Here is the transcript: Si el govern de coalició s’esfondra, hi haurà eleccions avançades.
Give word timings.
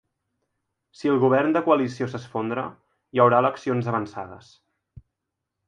Si 0.99 1.11
el 1.15 1.19
govern 1.23 1.53
de 1.57 1.61
coalició 1.67 2.07
s’esfondra, 2.13 2.65
hi 3.17 3.23
haurà 3.27 3.43
eleccions 3.45 3.91
avançades. 3.95 4.51